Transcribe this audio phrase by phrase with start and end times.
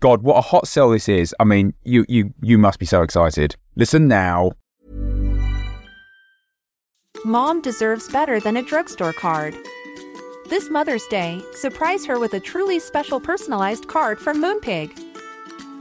[0.00, 1.34] God, what a hot sell this is.
[1.40, 3.56] I mean, you you you must be so excited.
[3.76, 4.52] Listen now.
[7.24, 9.56] Mom deserves better than a drugstore card.
[10.48, 14.92] This Mother's Day, surprise her with a truly special personalized card from Moonpig.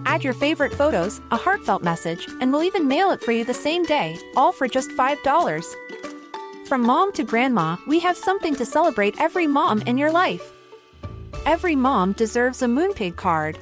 [0.06, 3.54] Add your favorite photos, a heartfelt message, and we'll even mail it for you the
[3.54, 5.76] same day, all for just $5.
[6.68, 10.52] From mom to grandma, we have something to celebrate every mom in your life.
[11.46, 13.60] Every mom deserves a Moonpig card.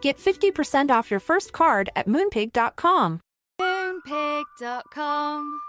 [0.00, 3.20] Get 50% off your first card at moonpig.com.
[3.60, 5.60] Moonpig.com.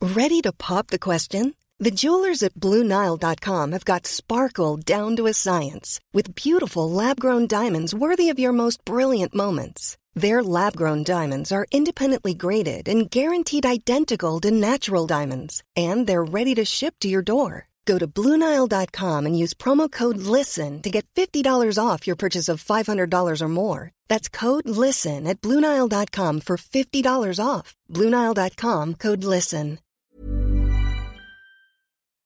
[0.00, 1.54] Ready to pop the question?
[1.78, 7.48] The jewelers at BlueNile.com have got sparkle down to a science with beautiful lab grown
[7.48, 9.96] diamonds worthy of your most brilliant moments.
[10.14, 16.22] Their lab grown diamonds are independently graded and guaranteed identical to natural diamonds, and they're
[16.22, 17.68] ready to ship to your door.
[17.84, 22.62] Go to BlueNile.com and use promo code LISTEN to get $50 off your purchase of
[22.62, 23.90] $500 or more.
[24.08, 27.74] That's code LISTEN at BlueNile.com for $50 off.
[27.90, 29.78] BlueNile.com code LISTEN.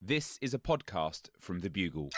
[0.01, 2.11] This is a podcast from The Bugle.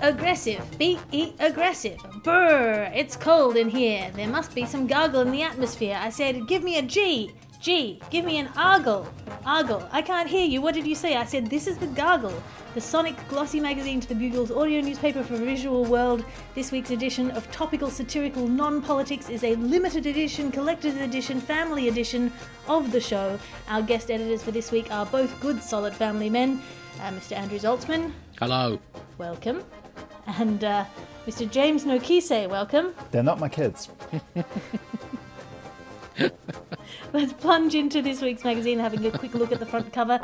[0.00, 0.78] Aggressive.
[0.78, 1.98] Be e- aggressive.
[2.22, 2.90] Brr.
[2.94, 4.10] It's cold in here.
[4.14, 5.98] There must be some gargle in the atmosphere.
[6.00, 7.32] I said, give me a G.
[7.60, 8.00] G.
[8.10, 9.08] Give me an argle.
[9.44, 9.88] Argle.
[9.90, 10.62] I can't hear you.
[10.62, 11.16] What did you say?
[11.16, 12.32] I said, this is the gargle.
[12.74, 16.24] The sonic glossy magazine to the Bugle's audio newspaper for visual world.
[16.54, 22.32] This week's edition of topical satirical non-politics is a limited edition, collector's edition, family edition
[22.68, 23.36] of the show.
[23.68, 26.62] Our guest editors for this week are both good, solid family men.
[27.00, 27.36] Uh, Mr.
[27.36, 28.78] Andrew Zaltzman, Hello.
[29.18, 29.64] welcome.
[30.36, 30.84] And uh,
[31.26, 31.50] Mr.
[31.50, 32.94] James Nokise, welcome.
[33.10, 33.88] They're not my kids.
[37.12, 40.20] Let's plunge into this week's magazine, having a quick look at the front cover.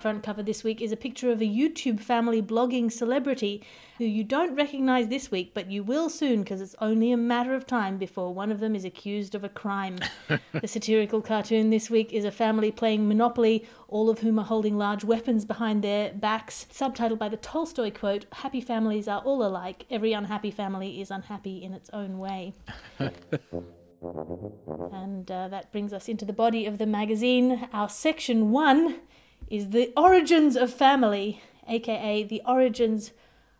[0.00, 3.62] Front cover this week is a picture of a YouTube family blogging celebrity
[3.98, 7.52] who you don't recognize this week, but you will soon because it's only a matter
[7.52, 9.98] of time before one of them is accused of a crime.
[10.52, 14.78] the satirical cartoon this week is a family playing Monopoly, all of whom are holding
[14.78, 16.64] large weapons behind their backs.
[16.72, 21.62] Subtitled by the Tolstoy quote Happy families are all alike, every unhappy family is unhappy
[21.62, 22.54] in its own way.
[24.02, 27.68] And uh, that brings us into the body of the magazine.
[27.74, 29.00] Our section one
[29.50, 33.12] is the origins of family, aka the origins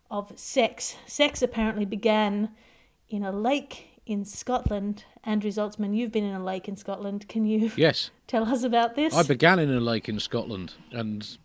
[0.09, 0.95] of sex.
[1.05, 2.49] Sex apparently began
[3.09, 5.03] in a lake in Scotland.
[5.23, 7.27] Andrew Zaltzman, you've been in a lake in Scotland.
[7.27, 9.13] Can you Yes, tell us about this?
[9.13, 11.37] I began in a lake in Scotland, and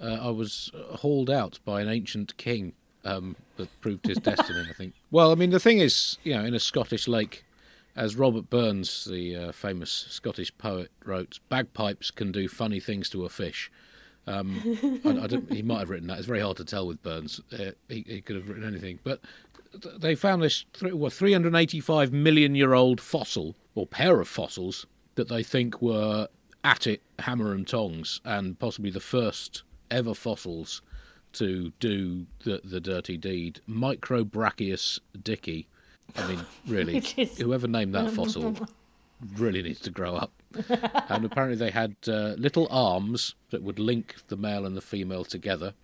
[0.00, 2.72] uh, I was hauled out by an ancient king
[3.04, 4.66] um, that proved his destiny.
[4.68, 4.94] I think.
[5.10, 7.44] Well, I mean, the thing is, you know, in a Scottish lake,
[7.94, 13.24] as Robert Burns, the uh, famous Scottish poet, wrote, "Bagpipes can do funny things to
[13.24, 13.70] a fish."
[14.26, 16.18] Um, I, I don't, he might have written that.
[16.18, 17.40] It's very hard to tell with Burns.
[17.52, 19.20] Uh, he, he could have written anything, but
[19.80, 24.86] th- they found this th- what, 385 million year old fossil or pair of fossils
[25.16, 26.28] that they think were
[26.64, 30.82] at it hammer and tongs and possibly the first ever fossils
[31.32, 33.60] to do the, the dirty deed.
[33.68, 35.66] Microbrachius dicki.
[36.16, 37.00] I mean, really,
[37.38, 38.54] whoever named that fossil
[39.36, 40.30] really needs to grow up.
[41.08, 45.24] and apparently they had uh, little arms that would link the male and the female
[45.24, 45.74] together.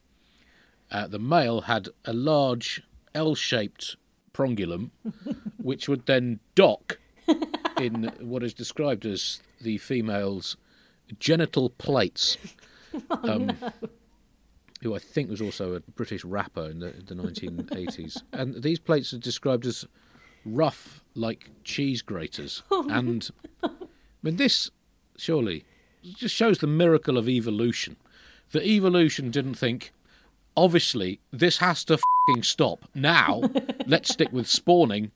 [0.91, 2.83] Uh, the male had a large
[3.15, 3.97] L-shaped
[4.33, 4.91] prongulum,
[5.57, 6.99] which would then dock
[7.79, 10.57] in what is described as the female's
[11.19, 12.39] genital plates.
[13.11, 13.57] um,
[14.83, 18.23] Who I think was also a British rapper in the, the 1980s.
[18.33, 19.85] And these plates are described as
[20.45, 22.63] rough like cheese graters.
[22.71, 23.29] and
[24.23, 24.71] I mean, this
[25.17, 25.65] surely
[26.03, 27.97] just shows the miracle of evolution.
[28.53, 29.93] That evolution didn't think,
[30.57, 33.43] obviously, this has to fing stop now.
[33.87, 35.13] Let's stick with spawning.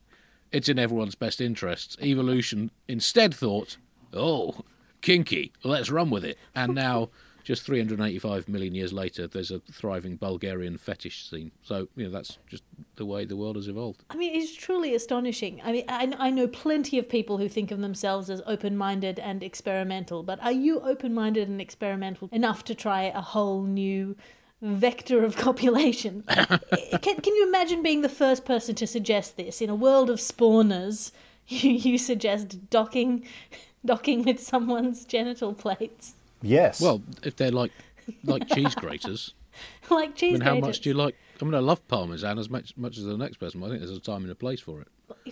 [0.50, 1.96] It's in everyone's best interests.
[2.02, 3.78] Evolution instead thought,
[4.12, 4.60] oh,
[5.00, 6.38] kinky, let's run with it.
[6.54, 7.08] And now,
[7.44, 11.50] just 385 million years later, there's a thriving Bulgarian fetish scene.
[11.62, 12.62] So, you know, that's just
[12.96, 14.02] the way the world has evolved.
[14.10, 15.60] I mean, it's truly astonishing.
[15.64, 19.18] I mean, I, I know plenty of people who think of themselves as open minded
[19.18, 24.16] and experimental, but are you open minded and experimental enough to try a whole new
[24.62, 26.22] vector of copulation.
[27.02, 30.18] can, can you imagine being the first person to suggest this in a world of
[30.18, 31.10] spawners?
[31.48, 33.26] You, you suggest docking,
[33.84, 36.80] docking with someone's genital plates, Yes.
[36.80, 37.72] Well, if they're like
[38.24, 39.34] like cheese graters,
[39.90, 40.66] like cheese I mean, how graters.
[40.68, 41.16] much do you like?
[41.40, 43.60] I mean, I love parmesan as much, much as the next person.
[43.60, 44.88] but I think there's a time and a place for it.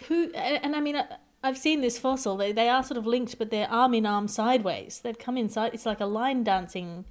[0.09, 1.05] Who and, and I mean, I,
[1.43, 2.37] I've seen this fossil.
[2.37, 5.01] They they are sort of linked, but they're arm in arm sideways.
[5.03, 5.73] They've come inside.
[5.75, 7.05] It's like a line dancing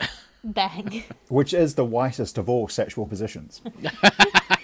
[0.44, 1.04] bang.
[1.28, 3.60] which is the whitest of all sexual positions.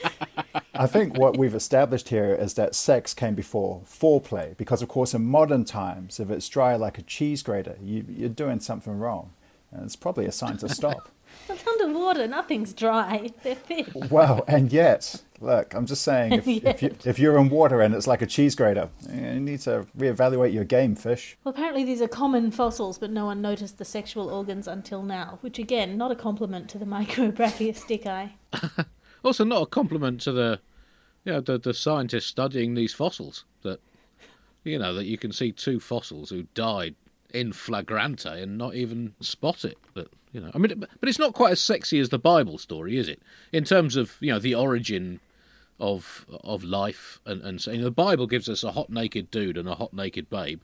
[0.79, 5.15] I think what we've established here is that sex came before foreplay, because of course
[5.15, 9.33] in modern times, if it's dry like a cheese grater, you, you're doing something wrong,
[9.71, 11.11] and it's probably a sign to stop.
[11.49, 12.27] It's underwater.
[12.27, 13.31] Nothing's dry.
[13.43, 13.89] They're fish.
[13.95, 17.95] Wow, and yet, look, I'm just saying, if, if, you, if you're in water and
[17.95, 21.37] it's like a cheese grater, you need to reevaluate your game, fish.
[21.45, 25.39] Well, apparently these are common fossils, but no one noticed the sexual organs until now.
[25.41, 28.33] Which again, not a compliment to the Microbrachiosticai.
[29.27, 30.61] Also, not a compliment to the,
[31.25, 33.45] you know, the, the scientists studying these fossils.
[33.63, 33.81] That,
[34.63, 36.95] you know, that you can see two fossils who died
[37.35, 39.79] in flagrante and not even spot it.
[39.95, 42.97] That you know, I mean, but it's not quite as sexy as the Bible story,
[42.99, 43.21] is it?
[43.53, 45.19] In terms of you know the origin
[45.81, 49.33] of of life and and so you know, the Bible gives us a hot naked
[49.33, 50.61] dude and a hot naked babe.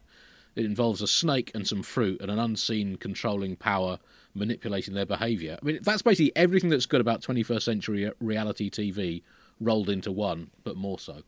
[0.55, 3.99] It involves a snake and some fruit and an unseen controlling power
[4.34, 5.58] manipulating their behaviour.
[5.61, 9.23] I mean, that's basically everything that's good about 21st century reality TV
[9.61, 11.23] rolled into one, but more so.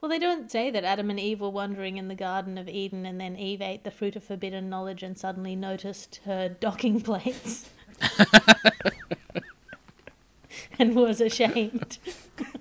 [0.00, 3.04] Well, they don't say that Adam and Eve were wandering in the Garden of Eden
[3.04, 7.68] and then Eve ate the fruit of forbidden knowledge and suddenly noticed her docking plates.
[10.78, 11.98] and was ashamed.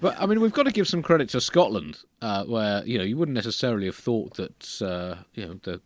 [0.01, 3.03] But I mean, we've got to give some credit to Scotland, uh, where you know
[3.03, 5.81] you wouldn't necessarily have thought that uh, you know the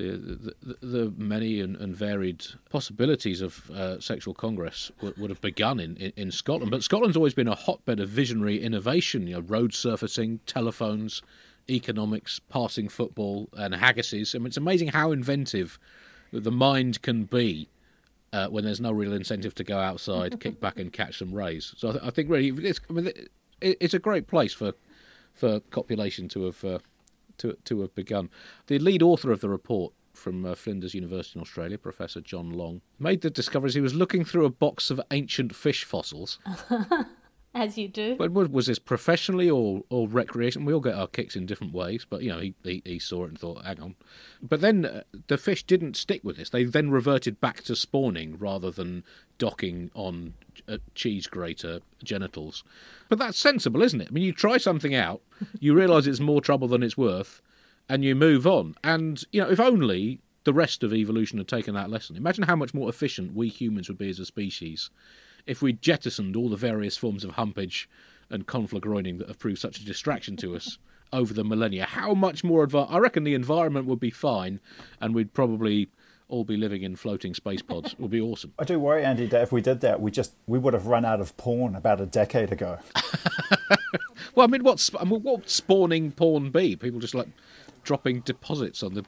[0.00, 5.40] the the, the many and, and varied possibilities of uh, sexual congress would, would have
[5.40, 6.70] begun in, in, in Scotland.
[6.70, 9.26] But Scotland's always been a hotbed of visionary innovation.
[9.26, 11.22] You know, road surfacing, telephones,
[11.68, 14.34] economics, passing football, and haggises.
[14.34, 15.78] I mean, it's amazing how inventive
[16.32, 17.68] the mind can be
[18.32, 21.74] uh, when there's no real incentive to go outside, kick back, and catch some rays.
[21.76, 24.72] So I, th- I think really, it's, I mean, it, it's a great place for
[25.32, 26.78] for copulation to have uh,
[27.40, 28.30] to to have begun.
[28.66, 32.82] The lead author of the report from uh, Flinders University in Australia, Professor John Long,
[32.98, 33.74] made the discoveries.
[33.74, 36.38] He was looking through a box of ancient fish fossils.
[37.52, 38.14] As you do.
[38.14, 40.64] But was was this professionally or, or recreation?
[40.64, 43.24] We all get our kicks in different ways, but you know, he, he, he saw
[43.24, 43.96] it and thought, hang on.
[44.40, 46.50] But then uh, the fish didn't stick with this.
[46.50, 49.02] They then reverted back to spawning rather than
[49.38, 50.34] docking on
[50.68, 52.62] uh, cheese grater genitals.
[53.08, 54.08] But that's sensible, isn't it?
[54.10, 55.20] I mean, you try something out,
[55.58, 57.42] you realise it's more trouble than it's worth,
[57.88, 58.76] and you move on.
[58.84, 62.16] And, you know, if only the rest of evolution had taken that lesson.
[62.16, 64.90] Imagine how much more efficient we humans would be as a species
[65.50, 67.88] if we jettisoned all the various forms of humpage
[68.30, 70.78] and conflagroining that have proved such a distraction to us
[71.12, 71.86] over the millennia.
[71.86, 72.92] How much more advanced?
[72.92, 74.60] I reckon the environment would be fine,
[75.00, 75.88] and we'd probably
[76.28, 77.94] all be living in floating space pods.
[77.94, 78.54] It would be awesome.
[78.60, 81.04] I do worry, Andy, that if we did that, we just we would have run
[81.04, 82.78] out of porn about a decade ago.
[84.34, 86.76] Well, I mean, what's I mean, what spawning porn be?
[86.76, 87.28] People just like
[87.82, 89.04] dropping deposits on the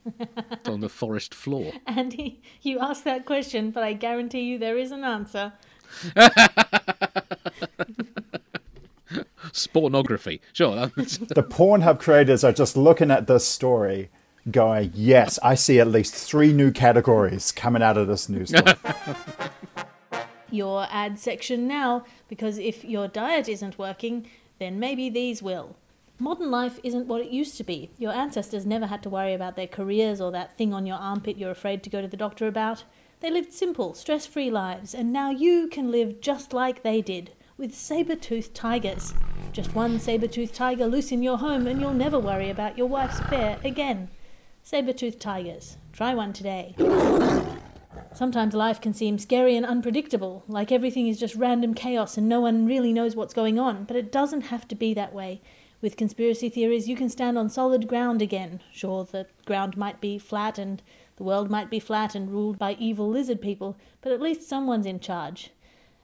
[0.71, 1.73] on the forest floor.
[1.87, 5.53] Andy, you asked that question, but I guarantee you there is an answer.
[9.53, 10.75] Spornography, sure.
[10.97, 14.11] the Pornhub creators are just looking at this story,
[14.51, 18.75] going, "Yes, I see at least three new categories coming out of this news story."
[20.51, 24.27] Your ad section now, because if your diet isn't working,
[24.59, 25.77] then maybe these will.
[26.19, 27.91] Modern life isn't what it used to be.
[27.99, 31.39] Your ancestors never had to worry about their careers or that thing on your armpit
[31.39, 32.85] you're afraid to go to the doctor about.
[33.23, 37.31] They lived simple, stress free lives, and now you can live just like they did,
[37.57, 39.15] with saber toothed tigers.
[39.53, 42.89] Just one saber toothed tiger loose in your home, and you'll never worry about your
[42.89, 44.09] wife's affair again.
[44.65, 45.77] Saber toothed tigers.
[45.93, 46.75] Try one today.
[48.13, 52.41] Sometimes life can seem scary and unpredictable, like everything is just random chaos and no
[52.41, 55.41] one really knows what's going on, but it doesn't have to be that way.
[55.81, 58.61] With conspiracy theories, you can stand on solid ground again.
[58.73, 60.83] Sure, the ground might be flat and
[61.23, 64.87] the world might be flat and ruled by evil lizard people, but at least someone's
[64.87, 65.51] in charge.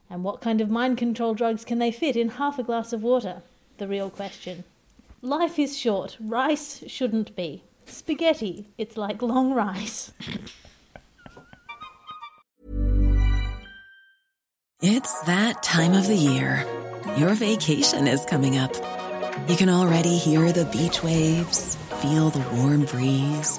[0.08, 3.02] And what kind of mind control drugs can they fit in half a glass of
[3.02, 3.42] water?
[3.78, 4.62] The real question.
[5.20, 6.16] Life is short.
[6.20, 7.64] Rice shouldn't be.
[7.86, 10.12] Spaghetti, it's like long rice.
[14.80, 16.64] It's that time of the year.
[17.16, 18.72] Your vacation is coming up.
[19.48, 23.58] You can already hear the beach waves, feel the warm breeze,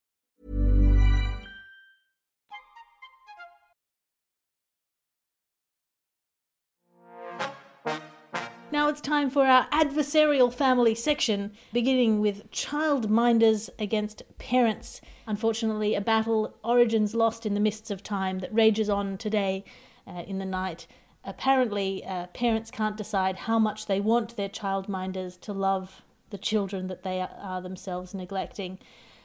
[8.71, 15.01] Now it's time for our adversarial family section, beginning with childminders against parents.
[15.27, 19.65] Unfortunately, a battle, origins lost in the mists of time, that rages on today
[20.07, 20.87] uh, in the night.
[21.25, 26.87] Apparently, uh, parents can't decide how much they want their childminders to love the children
[26.87, 28.79] that they are, are themselves neglecting.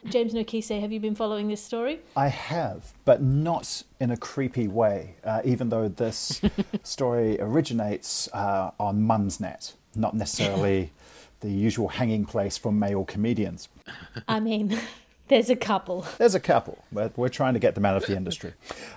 [0.05, 2.01] James Nokise, have you been following this story?
[2.17, 6.41] I have, but not in a creepy way, uh, even though this
[6.83, 10.93] story originates uh, on Mumsnet, not necessarily
[11.41, 13.69] the usual hanging place for male comedians.
[14.29, 14.79] I mean,
[15.29, 16.07] there's a couple.
[16.19, 18.53] There's a couple, but we're trying to get them out of the industry.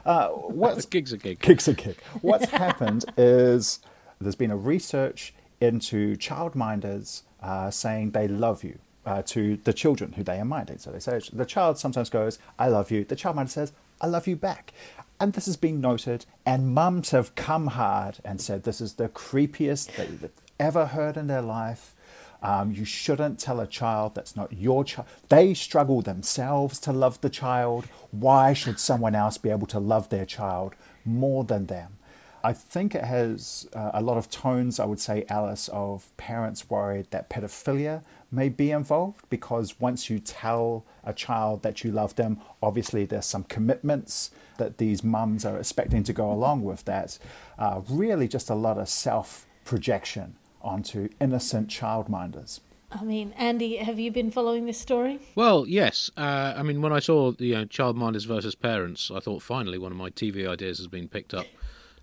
[0.06, 1.39] Uh, what's, Gig's a gig.
[1.39, 1.98] Gig's a gig.
[2.22, 3.79] What's happened is
[4.22, 10.13] there's been a research into childminders uh, saying they love you uh, to the children
[10.13, 10.77] who they are minding.
[10.77, 14.08] So they say the child sometimes goes, "I love you." The child childminder says, "I
[14.08, 14.74] love you back."
[15.20, 19.10] And this has been noted, and mums have come hard and said this is the
[19.10, 21.94] creepiest that they've ever heard in their life.
[22.41, 25.08] Um, you shouldn't tell a child that's not your child.
[25.27, 27.86] They struggle themselves to love the child.
[28.12, 31.98] Why should someone else be able to love their child more than them?
[32.41, 36.70] I think it has uh, a lot of tones, I would say, Alice, of parents
[36.70, 42.15] worried that pedophilia may be involved because once you tell a child that you love
[42.15, 47.17] them, obviously there's some commitments that these mums are expecting to go along with that.
[47.57, 52.59] Uh, really, just a lot of self projection onto innocent childminders.
[52.91, 55.19] I mean, Andy, have you been following this story?
[55.36, 56.09] Well, yes.
[56.17, 59.77] Uh, I mean, when I saw the you know, childminders versus parents, I thought finally
[59.77, 61.45] one of my TV ideas has been picked up,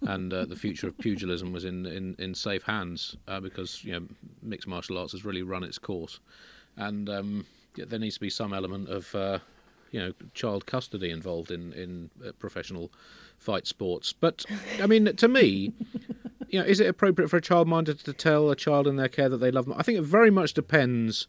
[0.02, 3.92] and uh, the future of pugilism was in in, in safe hands uh, because you
[3.92, 4.06] know
[4.42, 6.20] mixed martial arts has really run its course,
[6.76, 9.38] and um, there needs to be some element of uh,
[9.90, 12.90] you know child custody involved in in uh, professional
[13.38, 14.12] fight sports.
[14.12, 14.44] But
[14.80, 15.72] I mean, to me.
[16.48, 19.28] You know, is it appropriate for a childminder to tell a child in their care
[19.28, 19.74] that they love them?
[19.76, 21.26] I think it very much depends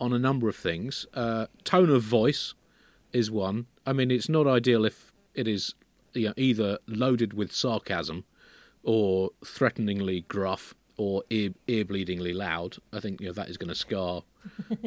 [0.00, 1.06] on a number of things.
[1.14, 2.54] Uh, tone of voice
[3.12, 3.66] is one.
[3.86, 5.74] I mean, it's not ideal if it is
[6.16, 8.24] you know, either loaded with sarcasm
[8.82, 12.76] or threateningly gruff or ear, ear bleedingly loud.
[12.92, 14.22] I think you know that is going to scar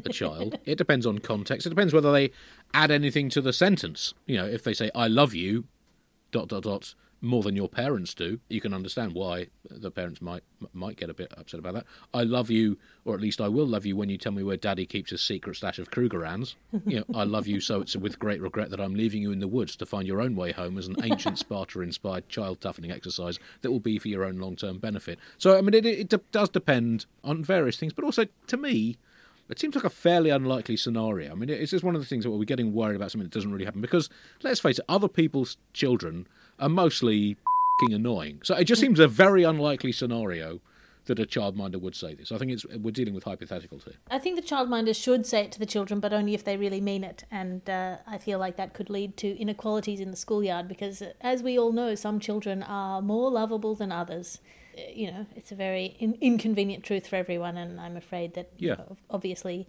[0.06, 0.58] a child.
[0.66, 1.68] it depends on context.
[1.68, 2.32] It depends whether they
[2.74, 4.14] add anything to the sentence.
[4.26, 5.66] You know, if they say "I love you,"
[6.32, 10.44] dot dot dot more than your parents do, you can understand why the parents might
[10.74, 11.86] might get a bit upset about that.
[12.14, 14.58] I love you, or at least I will love you when you tell me where
[14.58, 16.56] Daddy keeps his secret stash of Krugerrands.
[16.86, 19.40] You know, I love you, so it's with great regret that I'm leaving you in
[19.40, 23.40] the woods to find your own way home as an ancient Sparta-inspired child toughening exercise
[23.62, 25.20] that will be for your own long-term benefit.
[25.38, 28.98] So, I mean, it, it does depend on various things, but also to me.
[29.50, 31.32] It seems like a fairly unlikely scenario.
[31.32, 33.34] I mean, it's just one of the things that we're getting worried about something that
[33.34, 34.08] doesn't really happen because,
[34.44, 36.28] let's face it, other people's children
[36.60, 37.38] are mostly
[37.80, 38.42] fing annoying.
[38.44, 40.60] So it just seems a very unlikely scenario
[41.06, 42.32] that a childminder would say this.
[42.32, 43.96] I think it's we're dealing with hypotheticals here.
[44.12, 46.82] I think the childminders should say it to the children, but only if they really
[46.82, 47.24] mean it.
[47.32, 51.14] And uh, I feel like that could lead to inequalities in the schoolyard because, uh,
[51.22, 54.40] as we all know, some children are more lovable than others.
[54.78, 58.50] Uh, You know, it's a very in- inconvenient truth for everyone, and I'm afraid that
[58.60, 59.68] you know, obviously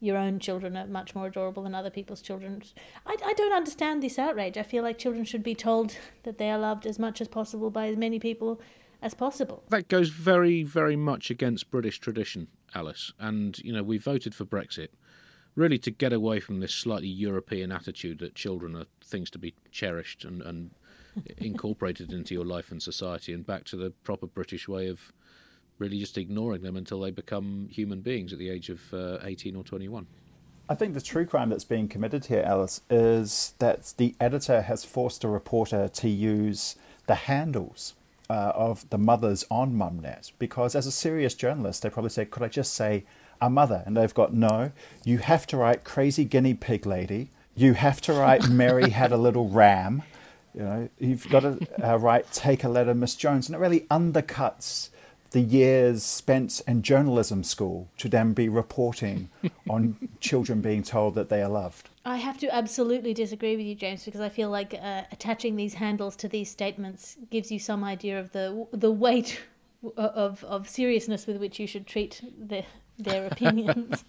[0.00, 2.62] your own children are much more adorable than other people's children.
[3.06, 4.56] I, I don't understand this outrage.
[4.56, 7.70] I feel like children should be told that they are loved as much as possible
[7.70, 8.60] by as many people
[9.02, 9.62] as possible.
[9.68, 13.12] That goes very, very much against British tradition, Alice.
[13.18, 14.88] And you know, we voted for Brexit
[15.54, 19.54] really to get away from this slightly European attitude that children are things to be
[19.70, 20.70] cherished and, and
[21.38, 25.12] incorporated into your life and society, and back to the proper British way of
[25.80, 29.56] really just ignoring them until they become human beings at the age of uh, 18
[29.56, 30.06] or 21.
[30.68, 34.84] I think the true crime that's being committed here, Alice, is that the editor has
[34.84, 36.76] forced a reporter to use
[37.08, 37.94] the handles
[38.28, 42.44] uh, of the mothers on Mumsnet because, as a serious journalist, they probably say, "Could
[42.44, 43.04] I just say
[43.40, 44.72] a mother, and they've got no.
[45.04, 47.30] You have to write crazy guinea pig lady.
[47.56, 50.02] You have to write Mary had a little ram.
[50.54, 53.80] You know, you've got to uh, write take a letter, Miss Jones, and it really
[53.82, 54.90] undercuts
[55.30, 59.30] the years spent in journalism school to then be reporting
[59.70, 61.88] on children being told that they are loved.
[62.04, 65.74] I have to absolutely disagree with you, James, because I feel like uh, attaching these
[65.74, 69.40] handles to these statements gives you some idea of the the weight
[69.96, 72.64] of of seriousness with which you should treat the,
[72.98, 74.04] their opinions.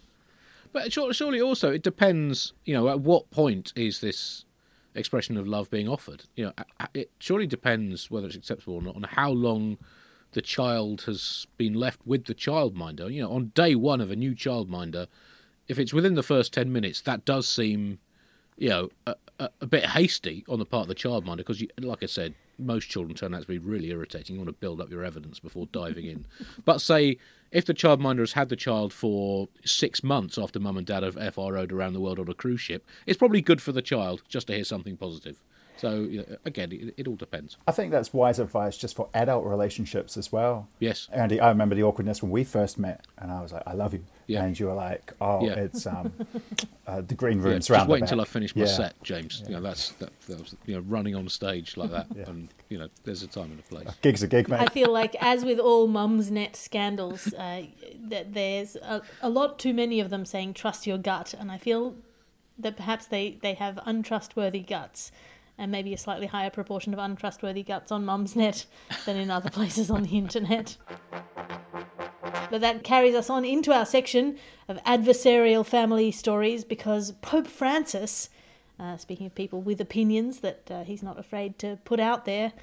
[0.73, 4.45] But surely also it depends, you know, at what point is this
[4.95, 6.23] expression of love being offered?
[6.35, 6.53] You know,
[6.93, 9.77] it surely depends whether it's acceptable or not on how long
[10.33, 13.11] the child has been left with the childminder.
[13.11, 15.07] You know, on day one of a new childminder,
[15.67, 17.99] if it's within the first 10 minutes, that does seem,
[18.57, 22.03] you know, a, a, a bit hasty on the part of the childminder because, like
[22.03, 24.35] I said, most children turn out to be really irritating.
[24.35, 26.25] You want to build up your evidence before diving in.
[26.65, 27.17] but say,
[27.51, 31.15] if the childminder has had the child for six months after mum and dad have
[31.15, 34.47] FRO'd around the world on a cruise ship, it's probably good for the child just
[34.47, 35.41] to hear something positive.
[35.81, 36.07] So
[36.45, 37.57] again, it, it, all depends.
[37.67, 40.67] I think that's wise advice just for adult relationships as well.
[40.77, 43.73] Yes, Andy, I remember the awkwardness when we first met, and I was like, "I
[43.73, 44.43] love you," yeah.
[44.43, 45.53] and you were like, "Oh, yeah.
[45.53, 46.13] it's um,
[46.87, 49.41] uh, the green room's yeah, Just wait until I finish my set, James.
[49.47, 52.77] You know, that's that, that, was you know running on stage like that, and you
[52.77, 53.87] know, there's a time and a place.
[53.87, 54.61] A gig's a gig, mate.
[54.61, 57.63] I feel like, as with all Mumsnet scandals, uh,
[58.07, 61.57] that there's a, a lot too many of them saying "trust your gut," and I
[61.57, 61.95] feel
[62.59, 65.11] that perhaps they they have untrustworthy guts
[65.61, 68.65] and maybe a slightly higher proportion of untrustworthy guts on Mumsnet
[69.05, 70.75] than in other places on the internet.
[72.49, 74.37] But that carries us on into our section
[74.67, 78.29] of adversarial family stories because Pope Francis,
[78.79, 82.53] uh, speaking of people with opinions that uh, he's not afraid to put out there,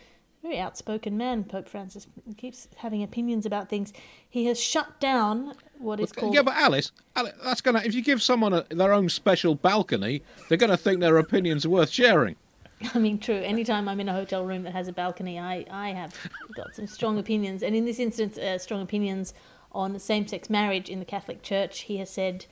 [0.42, 2.08] very outspoken man, Pope Francis.
[2.36, 3.92] Keeps having opinions about things.
[4.28, 6.34] He has shut down what is called.
[6.34, 7.82] Yeah, but Alice, Alice that's gonna.
[7.84, 11.70] If you give someone a, their own special balcony, they're gonna think their opinions are
[11.70, 12.36] worth sharing.
[12.94, 13.36] I mean, true.
[13.36, 16.14] Anytime I'm in a hotel room that has a balcony, I, I have
[16.54, 17.62] got some strong opinions.
[17.62, 19.34] And in this instance, uh, strong opinions
[19.72, 21.80] on same sex marriage in the Catholic Church.
[21.80, 22.46] He has said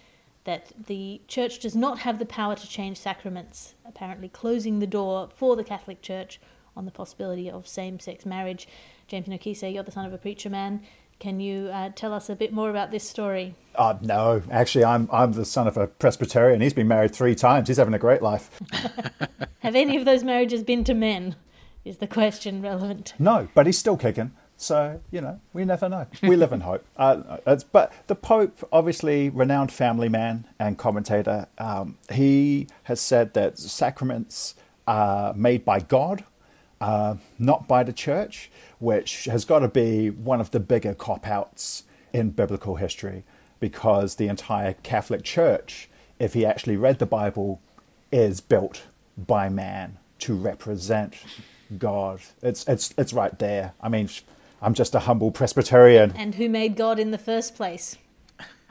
[0.45, 5.29] that the Church does not have the power to change sacraments, apparently closing the door
[5.35, 6.41] for the Catholic Church
[6.77, 8.69] on the possibility of same sex marriage.
[9.09, 10.83] James Nokise, you're the son of a preacher man.
[11.19, 13.55] Can you uh, tell us a bit more about this story?
[13.75, 16.61] Uh, no, actually, I'm I'm the son of a Presbyterian.
[16.61, 17.69] He's been married three times.
[17.69, 18.61] He's having a great life.
[19.61, 21.37] Have any of those marriages been to men?
[21.85, 23.15] Is the question relevant?
[23.19, 24.33] No, but he's still kicking.
[24.57, 26.07] So you know, we never know.
[26.23, 26.85] We live in hope.
[26.97, 27.39] Uh,
[27.73, 34.55] but the Pope, obviously renowned family man and commentator, um, he has said that sacraments
[34.87, 36.25] are made by God,
[36.81, 41.27] uh, not by the Church which has got to be one of the bigger cop
[41.27, 43.25] outs in biblical history
[43.61, 47.61] because the entire Catholic Church, if he actually read the Bible,
[48.13, 48.83] is built
[49.17, 51.15] by man to represent
[51.79, 52.21] God.
[52.43, 53.73] It's it's it's right there.
[53.81, 54.09] I mean,
[54.61, 56.13] I'm just a humble Presbyterian.
[56.17, 57.97] And who made God in the first place?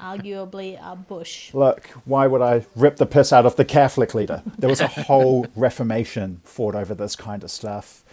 [0.01, 1.53] Arguably a Bush.
[1.53, 4.43] Look, why would I rip the piss out of the Catholic leader?
[4.58, 8.03] There was a whole Reformation fought over this kind of stuff.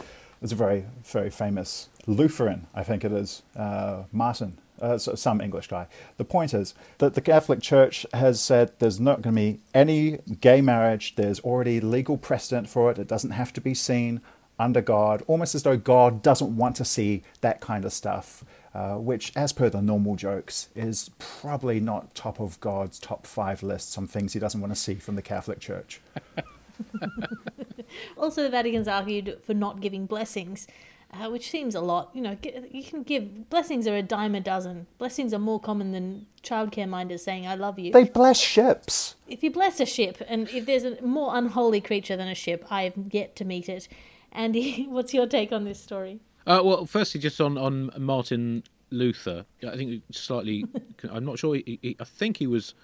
[0.41, 5.69] There's a very, very famous Lutheran, I think it is, uh, Martin, uh, some English
[5.69, 5.87] guy.
[6.17, 10.19] The point is that the Catholic Church has said there's not going to be any
[10.41, 11.15] gay marriage.
[11.15, 12.99] There's already legal precedent for it.
[12.99, 14.21] It doesn't have to be seen
[14.59, 18.95] under God, almost as though God doesn't want to see that kind of stuff, uh,
[18.95, 23.99] which, as per the normal jokes, is probably not top of God's top five lists
[23.99, 26.01] on things he doesn't want to see from the Catholic Church.
[28.17, 30.67] also, the Vatican's argued for not giving blessings,
[31.13, 32.11] uh, which seems a lot.
[32.15, 32.37] You know,
[32.71, 34.87] you can give blessings are a dime a dozen.
[34.97, 39.17] Blessings are more common than childcare minders saying "I love you." They bless ships.
[39.29, 42.65] If you bless a ship, and if there's a more unholy creature than a ship,
[42.71, 43.87] I have yet to meet it.
[44.33, 46.21] Andy, what's your take on this story?
[46.47, 50.65] Uh, well, firstly, just on on Martin Luther, I think slightly.
[51.11, 51.55] I'm not sure.
[51.55, 52.75] He, he, I think he was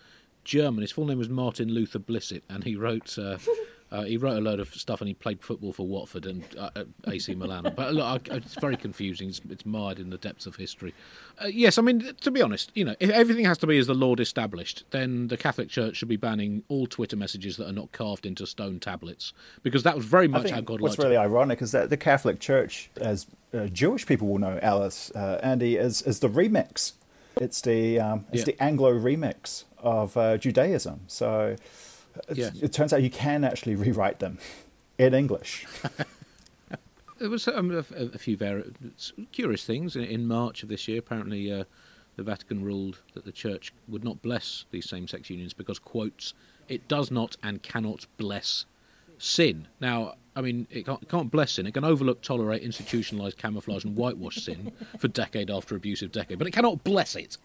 [0.45, 0.83] German.
[0.83, 3.19] His full name was Martin Luther Blissett, and he wrote.
[3.19, 3.39] Uh,
[3.91, 6.85] Uh, he wrote a load of stuff and he played football for Watford and uh,
[7.07, 7.73] AC Milan.
[7.79, 9.29] But look, I, it's very confusing.
[9.29, 10.95] It's, it's, mired in the depths of history.
[11.43, 13.87] Uh, yes, I mean, to be honest, you know, if everything has to be as
[13.87, 17.73] the Lord established, then the Catholic Church should be banning all Twitter messages that are
[17.73, 20.81] not carved into stone tablets because that was very much how God.
[20.81, 21.19] What's really it.
[21.19, 25.77] ironic is that the Catholic Church, as uh, Jewish people will know, Alice, uh, Andy,
[25.77, 26.93] is, is the remix.
[27.37, 28.45] It's the um, it's yeah.
[28.47, 31.01] the Anglo remix of uh, Judaism.
[31.07, 31.57] So
[32.33, 32.51] yeah.
[32.61, 34.39] it turns out you can actually rewrite them
[34.99, 35.67] in English.
[37.19, 38.65] there was um, a, a, few very
[39.33, 40.99] curious things in, in, March of this year.
[40.99, 41.65] Apparently, uh,
[42.17, 46.35] the Vatican ruled that the Church would not bless these same-sex unions because, quotes,
[46.69, 48.67] it does not and cannot bless
[49.19, 49.69] sin.
[49.81, 51.67] Now, I mean, it can't, it can't bless sin.
[51.67, 56.47] It can overlook, tolerate, institutionalise, camouflage, and whitewash sin for decade after abusive decade, but
[56.47, 57.37] it cannot bless it.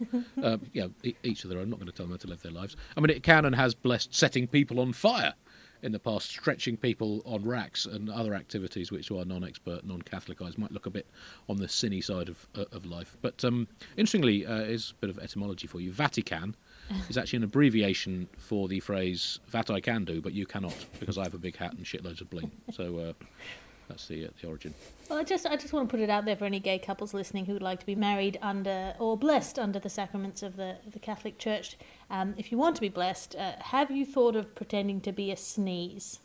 [0.42, 1.64] Uh, e- each of their own.
[1.64, 2.76] I'm not going to tell them how to live their lives.
[2.96, 5.34] I mean, it can and has blessed setting people on fire
[5.82, 10.42] in the past, stretching people on racks and other activities which to our non-expert, non-Catholic
[10.42, 11.08] eyes might look a bit
[11.50, 13.18] on the sinny side of uh, of life.
[13.22, 15.92] But um, interestingly, uh, is a bit of etymology for you.
[15.92, 16.56] Vatican
[17.10, 21.18] is actually an abbreviation for the phrase "that I can do, but you cannot," because
[21.18, 22.52] I have a big hat and shitloads of bling.
[22.72, 23.14] So uh,
[23.88, 24.74] that's the uh, the origin.
[25.10, 27.14] Well, I just I just want to put it out there for any gay couples
[27.14, 30.78] listening who would like to be married under or blessed under the sacraments of the
[30.92, 31.78] the Catholic Church.
[32.10, 35.32] Um, if you want to be blessed, uh, have you thought of pretending to be
[35.32, 36.20] a sneeze?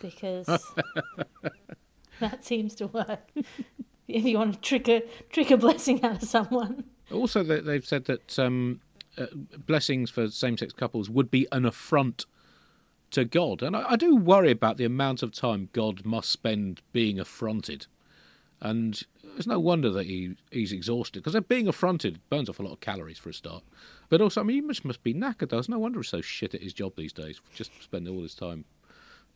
[0.00, 0.46] Because
[2.20, 3.30] that seems to work.
[4.08, 6.84] if you want to trick a trick a blessing out of someone.
[7.10, 8.80] Also, they, they've said that um,
[9.18, 9.26] uh,
[9.66, 12.26] blessings for same-sex couples would be an affront
[13.10, 16.82] to God, and I, I do worry about the amount of time God must spend
[16.92, 17.86] being affronted.
[18.60, 19.02] And
[19.36, 22.80] it's no wonder that he, he's exhausted because being affronted burns off a lot of
[22.80, 23.64] calories for a start.
[24.08, 25.50] But also, I mean, he must, must be knackered.
[25.50, 28.36] There's no wonder he's so shit at his job these days, just spending all his
[28.36, 28.64] time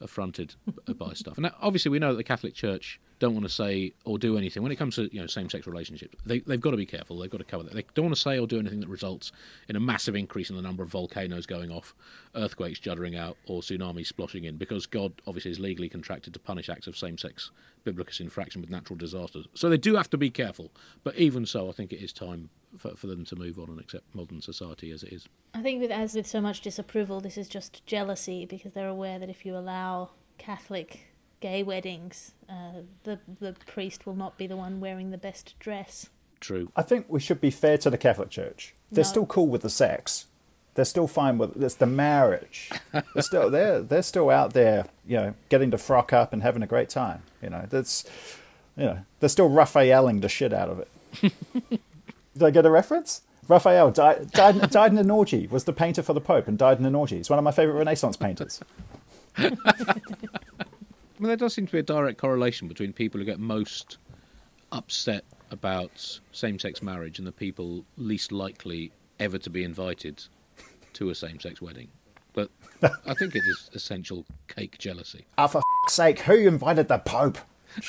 [0.00, 0.54] affronted
[0.96, 1.38] by stuff.
[1.38, 4.62] And obviously, we know that the Catholic Church don't want to say or do anything
[4.62, 6.16] when it comes to you know same-sex relationships.
[6.24, 7.18] They, they've got to be careful.
[7.18, 7.74] They've got to cover that.
[7.74, 9.32] They don't want to say or do anything that results
[9.68, 11.94] in a massive increase in the number of volcanoes going off,
[12.34, 16.68] earthquakes juddering out, or tsunamis splashing in, because God obviously is legally contracted to punish
[16.68, 17.50] acts of same-sex
[17.84, 19.46] biblicus infraction with natural disasters.
[19.54, 20.70] So they do have to be careful.
[21.04, 23.80] But even so, I think it is time for, for them to move on and
[23.80, 25.28] accept modern society as it is.
[25.54, 29.18] I think with as with so much disapproval, this is just jealousy because they're aware
[29.18, 31.06] that if you allow Catholic
[31.46, 36.08] gay weddings, uh, the the priest will not be the one wearing the best dress.
[36.40, 36.70] True.
[36.74, 38.74] I think we should be fair to the Catholic Church.
[38.90, 39.10] They're No.
[39.10, 40.26] still cool with the sex.
[40.74, 42.70] They're still fine with it's the marriage.
[43.14, 46.62] They're still they're they're still out there, you know, getting to frock up and having
[46.62, 47.22] a great time.
[47.40, 48.04] You know, that's
[48.76, 50.88] you know, they're still Raphaeling the shit out of it.
[52.34, 53.22] Did I get a reference?
[53.48, 56.80] Raphael died, died, died in an orgy, was the painter for the Pope, and died
[56.80, 57.16] in an orgy.
[57.18, 58.60] He's one of my favourite Renaissance painters.
[61.18, 63.98] Mean, there does seem to be a direct correlation between people who get most
[64.70, 70.24] upset about same sex marriage and the people least likely ever to be invited
[70.92, 71.88] to a same sex wedding.
[72.34, 72.50] But
[72.82, 75.24] I think it is essential cake jealousy.
[75.38, 77.38] Ah, for f***'s sake, who invited the Pope?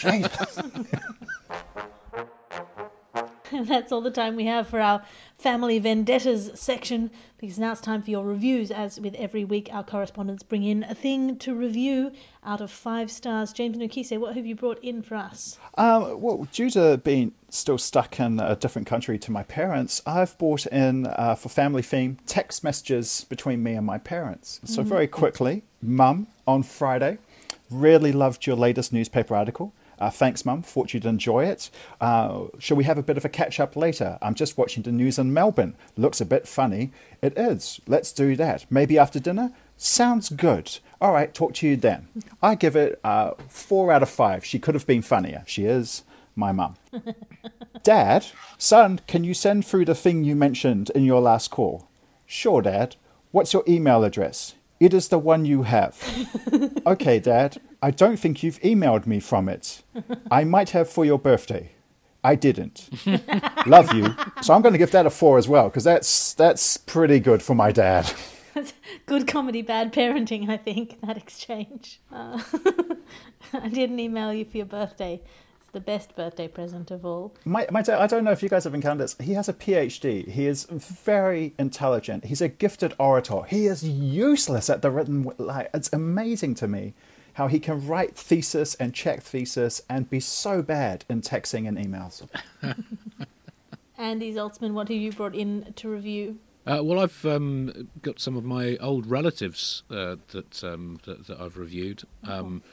[3.63, 5.03] That's all the time we have for our
[5.37, 8.71] family vendettas section because now it's time for your reviews.
[8.71, 12.11] As with every week, our correspondents bring in a thing to review
[12.43, 13.53] out of five stars.
[13.53, 15.57] James Nokise, what have you brought in for us?
[15.77, 20.37] Um, well, due to being still stuck in a different country to my parents, I've
[20.37, 24.59] brought in uh, for family theme text messages between me and my parents.
[24.65, 27.19] So very quickly, Mum, on Friday,
[27.69, 29.73] really loved your latest newspaper article.
[29.99, 30.61] Uh, thanks, Mum.
[30.61, 31.69] Thought you'd enjoy it.
[31.99, 34.17] Uh, shall we have a bit of a catch up later?
[34.21, 35.75] I'm just watching the news in Melbourne.
[35.95, 36.91] Looks a bit funny.
[37.21, 37.79] It is.
[37.87, 38.65] Let's do that.
[38.69, 39.51] Maybe after dinner?
[39.75, 40.79] Sounds good.
[40.99, 42.07] All right, talk to you then.
[42.41, 44.43] I give it uh, four out of five.
[44.43, 45.43] She could have been funnier.
[45.45, 46.03] She is
[46.35, 46.75] my mum.
[47.83, 48.25] Dad,
[48.57, 51.87] son, can you send through the thing you mentioned in your last call?
[52.25, 52.95] Sure, Dad.
[53.31, 54.55] What's your email address?
[54.79, 55.97] It is the one you have.
[56.85, 57.59] okay, Dad.
[57.81, 59.83] I don't think you've emailed me from it.
[60.31, 61.71] I might have for your birthday.
[62.23, 62.89] I didn't.
[63.67, 64.15] Love you.
[64.41, 67.41] So I'm going to give that a four as well because that's that's pretty good
[67.41, 68.11] for my dad.
[69.05, 72.01] Good comedy, bad parenting, I think, that exchange.
[72.11, 72.41] Uh,
[73.53, 75.21] I didn't email you for your birthday.
[75.61, 77.35] It's the best birthday present of all.
[77.45, 79.15] My, my dad, I don't know if you guys have encountered this.
[79.19, 80.27] He has a PhD.
[80.27, 82.25] He is very intelligent.
[82.25, 83.43] He's a gifted orator.
[83.43, 85.31] He is useless at the written.
[85.37, 86.95] Like it's amazing to me
[87.37, 91.77] how he can write thesis and check thesis and be so bad in texting and
[91.77, 92.27] emails.
[93.99, 96.39] Andy Zaltzman, what have you brought in to review?
[96.65, 101.39] Uh, well, I've um, got some of my old relatives uh, that, um, that that
[101.39, 102.03] I've reviewed.
[102.23, 102.63] Um,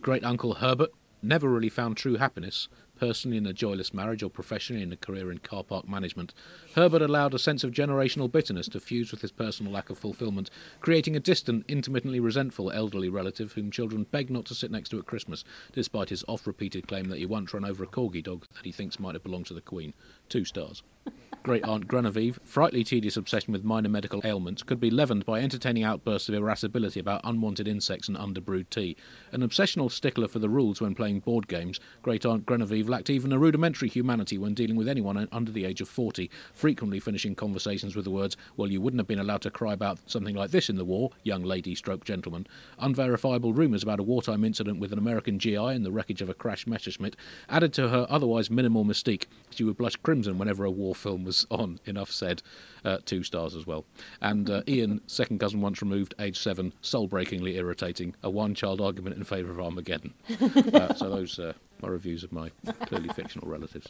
[0.00, 4.82] Great uncle Herbert never really found true happiness, personally in a joyless marriage or professionally
[4.82, 6.34] in a career in car park management.
[6.74, 10.50] Herbert allowed a sense of generational bitterness to fuse with his personal lack of fulfillment,
[10.80, 14.98] creating a distant, intermittently resentful elderly relative whom children begged not to sit next to
[14.98, 18.64] at Christmas, despite his oft-repeated claim that he once ran over a corgi dog that
[18.64, 19.94] he thinks might have belonged to the Queen.
[20.28, 20.82] Two stars.
[21.46, 25.84] Great Aunt Genevieve, frightfully tedious obsession with minor medical ailments, could be leavened by entertaining
[25.84, 28.96] outbursts of irascibility about unwanted insects and underbrewed tea.
[29.30, 33.32] An obsessional stickler for the rules when playing board games, Great Aunt Genevieve lacked even
[33.32, 37.94] a rudimentary humanity when dealing with anyone under the age of 40, frequently finishing conversations
[37.94, 40.68] with the words, Well, you wouldn't have been allowed to cry about something like this
[40.68, 42.48] in the war, young lady stroke gentleman.
[42.80, 46.34] Unverifiable rumours about a wartime incident with an American GI and the wreckage of a
[46.34, 47.14] crashed Messerschmitt
[47.48, 49.26] added to her otherwise minimal mystique.
[49.50, 51.80] She would blush crimson whenever a war film was on.
[51.84, 52.42] Enough said.
[52.84, 53.84] Uh, two stars as well.
[54.20, 58.80] And uh, Ian, second cousin once removed, age seven, soul breakingly irritating, a one child
[58.80, 60.14] argument in favour of Armageddon.
[60.72, 62.50] uh, so those are my reviews of my
[62.86, 63.88] clearly fictional relatives.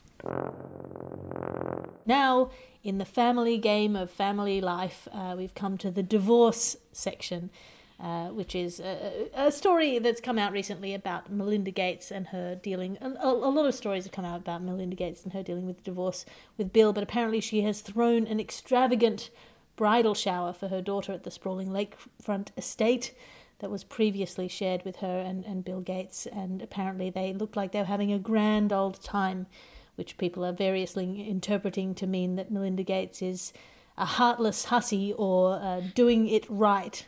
[2.07, 2.51] Now,
[2.83, 7.51] in the family game of family life, uh, we've come to the divorce section.
[7.99, 12.55] Uh, which is a, a, story that's come out recently about Melinda Gates and her
[12.55, 12.99] dealing.
[13.01, 15.83] A, a, lot of stories have come out about Melinda Gates and her dealing with
[15.83, 16.27] divorce
[16.59, 19.31] with Bill, but apparently she has thrown an extravagant
[19.77, 23.15] bridal shower for her daughter at the sprawling lakefront estate
[23.61, 27.73] that was previously shared with her and, and Bill Gates, and apparently they looked like
[27.73, 29.47] they were having a grand old time,
[29.95, 33.55] which people are variously interpreting to mean that Melinda Gates is
[33.97, 37.07] a heartless hussy or uh, doing it right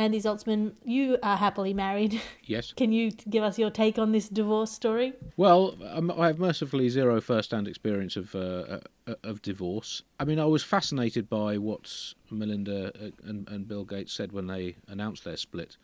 [0.00, 2.22] Andy Zaltzman, you are happily married.
[2.44, 2.72] Yes.
[2.76, 5.12] Can you give us your take on this divorce story?
[5.36, 10.02] Well, um, I have mercifully zero first-hand experience of uh, uh, of divorce.
[10.18, 14.46] I mean, I was fascinated by what Melinda uh, and, and Bill Gates said when
[14.46, 15.76] they announced their split,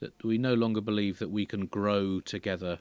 [0.00, 2.80] that we no longer believe that we can grow together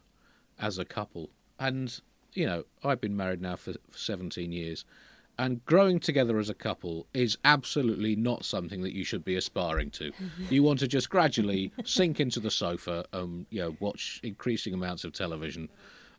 [0.58, 1.30] as a couple.
[1.60, 2.02] And
[2.34, 4.84] you know, I've been married now for 17 years
[5.41, 9.89] and growing together as a couple is absolutely not something that you should be aspiring
[9.89, 10.12] to.
[10.51, 15.04] you want to just gradually sink into the sofa and you know watch increasing amounts
[15.04, 15.67] of television.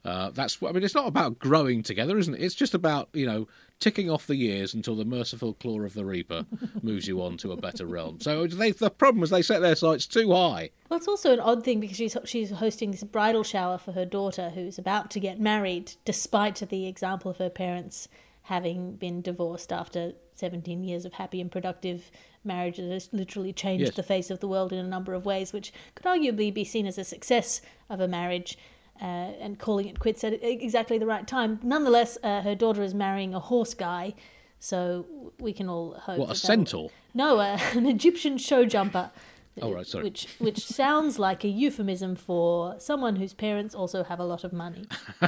[0.05, 2.43] Uh, that's I mean, it's not about growing together, isn't it?
[2.43, 3.47] It's just about you know
[3.79, 6.45] ticking off the years until the merciful claw of the reaper
[6.83, 8.21] moves you on to a better realm.
[8.21, 10.71] So they, the problem is they set their sights too high.
[10.89, 14.05] Well, it's also an odd thing because she's she's hosting this bridal shower for her
[14.05, 18.09] daughter who's about to get married, despite the example of her parents
[18.43, 22.11] having been divorced after 17 years of happy and productive
[22.45, 23.95] marriage that has literally changed yes.
[23.95, 26.87] the face of the world in a number of ways, which could arguably be seen
[26.87, 28.59] as a success of a marriage.
[29.01, 31.59] Uh, and calling it quits at exactly the right time.
[31.63, 34.15] Nonetheless, uh, her daughter is marrying a horse guy,
[34.61, 36.19] so we can all hope.
[36.19, 36.91] What a centaur?
[37.13, 39.11] No, uh, an Egyptian show jumper.
[39.61, 40.05] Oh right, sorry.
[40.05, 44.53] Which which sounds like a euphemism for someone whose parents also have a lot of
[44.53, 44.87] money.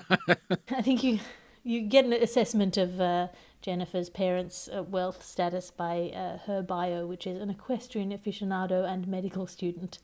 [0.70, 1.18] I think you
[1.64, 3.29] you get an assessment of uh,
[3.62, 9.09] Jennifer's parents' uh, wealth status by uh, her bio, which is an equestrian aficionado and
[9.09, 9.98] medical student.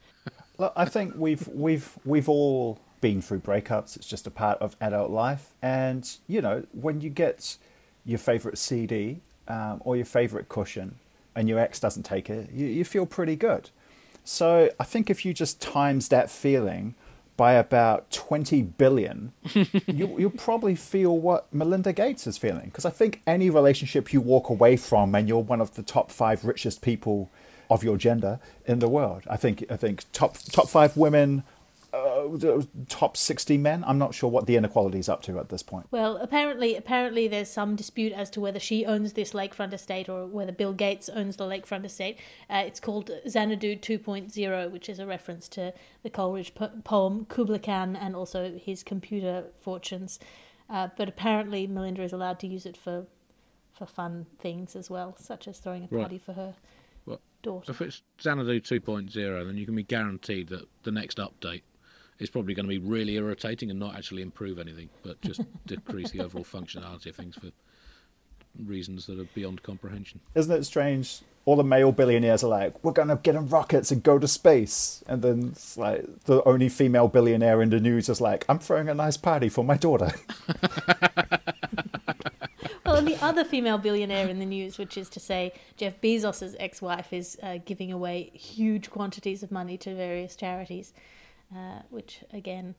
[0.59, 3.96] Look, I think we've we've we've all been through breakups.
[3.96, 7.59] It's just a part of adult life, and you know when you get
[8.05, 10.96] your favorite CD um, or your favorite cushion,
[11.35, 13.70] and your ex doesn't take it, you, you feel pretty good.
[14.25, 16.94] So I think if you just times that feeling
[17.40, 22.66] by about 20 billion, you, you'll probably feel what Melinda Gates is feeling.
[22.66, 26.11] Because I think any relationship you walk away from and you're one of the top
[26.11, 27.31] five richest people
[27.70, 31.42] of your gender in the world, I think I think top top five women
[31.92, 33.85] uh, top 60 men.
[33.87, 35.87] I'm not sure what the inequality is up to at this point.
[35.90, 40.26] Well, apparently, apparently there's some dispute as to whether she owns this lakefront estate or
[40.26, 42.18] whether Bill Gates owns the lakefront estate.
[42.48, 45.72] Uh, it's called Xanadu 2.0, which is a reference to
[46.03, 50.18] the Coleridge po- poem Kubla Khan and also his computer fortunes.
[50.68, 53.07] Uh, but apparently, Melinda is allowed to use it for
[53.72, 56.22] for fun things as well, such as throwing a party right.
[56.22, 56.55] for her
[57.07, 57.70] well, daughter.
[57.70, 61.62] If it's Xanadu 2.0, then you can be guaranteed that the next update
[62.20, 66.11] is probably going to be really irritating and not actually improve anything, but just decrease
[66.11, 67.50] the overall functionality of things for
[68.59, 70.20] reasons that are beyond comprehension.
[70.35, 71.20] Isn't it strange?
[71.46, 74.28] All the male billionaires are like, "We're going to get in rockets and go to
[74.28, 78.59] space," and then it's like the only female billionaire in the news is like, "I'm
[78.59, 80.12] throwing a nice party for my daughter."
[82.85, 86.54] well, and the other female billionaire in the news, which is to say Jeff Bezos's
[86.61, 90.92] ex-wife, is uh, giving away huge quantities of money to various charities
[91.55, 92.75] uh, which again,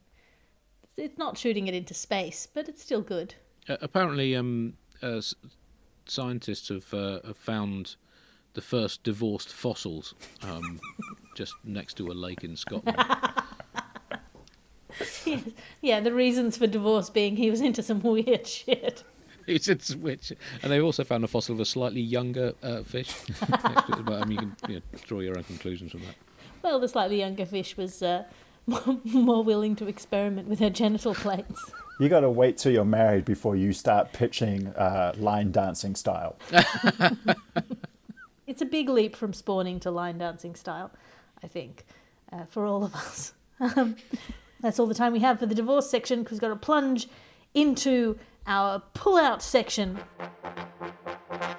[0.98, 3.36] it's not shooting it into space, but it's still good.
[3.68, 5.22] Uh, apparently, um, uh,
[6.06, 7.96] scientists have, uh, have found
[8.54, 10.80] the first divorced fossils um,
[11.36, 12.98] just next to a lake in Scotland.
[15.00, 15.18] yes.
[15.82, 19.04] Yeah, the reasons for divorce being he was into some weird shit.
[19.48, 20.38] He's into shit.
[20.62, 23.12] And they've also found a fossil of a slightly younger uh, fish.
[23.50, 26.16] but, I mean, you can you know, draw your own conclusions from that.
[26.62, 28.26] Well, the slightly younger fish was uh,
[29.04, 31.72] more willing to experiment with her genital plates.
[32.00, 36.38] You got to wait till you're married before you start pitching uh, line dancing style.
[38.52, 40.92] It's a big leap from spawning to line dancing style,
[41.42, 41.86] I think,
[42.34, 43.34] uh, for all of us.
[43.78, 43.96] Um,
[44.60, 47.08] that's all the time we have for the divorce section because we've got to plunge
[47.54, 50.00] into our pull out section.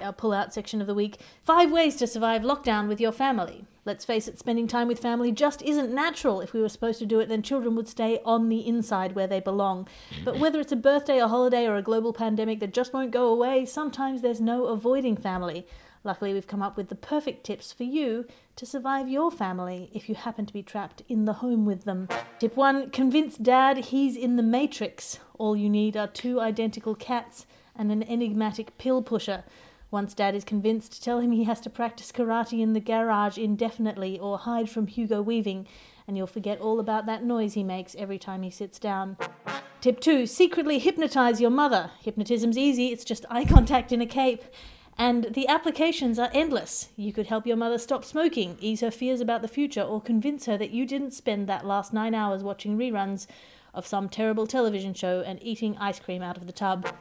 [0.01, 3.63] Our pull out section of the week Five ways to survive lockdown with your family.
[3.85, 6.39] Let's face it, spending time with family just isn't natural.
[6.39, 9.27] If we were supposed to do it, then children would stay on the inside where
[9.27, 9.89] they belong.
[10.23, 13.27] But whether it's a birthday, a holiday, or a global pandemic that just won't go
[13.27, 15.67] away, sometimes there's no avoiding family.
[16.05, 20.07] Luckily, we've come up with the perfect tips for you to survive your family if
[20.07, 22.07] you happen to be trapped in the home with them.
[22.39, 25.19] Tip 1 Convince dad he's in the Matrix.
[25.37, 29.43] All you need are two identical cats and an enigmatic pill pusher.
[29.93, 34.17] Once dad is convinced, tell him he has to practice karate in the garage indefinitely
[34.17, 35.67] or hide from Hugo Weaving,
[36.07, 39.17] and you'll forget all about that noise he makes every time he sits down.
[39.81, 41.91] Tip 2 Secretly hypnotize your mother.
[42.01, 44.41] Hypnotism's easy, it's just eye contact in a cape.
[44.97, 46.89] And the applications are endless.
[46.95, 50.47] You could help your mother stop smoking, ease her fears about the future, or convince
[50.47, 53.27] her that you didn't spend that last nine hours watching reruns
[53.75, 56.91] of some terrible television show and eating ice cream out of the tub.